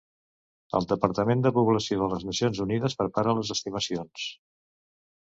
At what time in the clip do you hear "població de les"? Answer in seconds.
1.57-2.25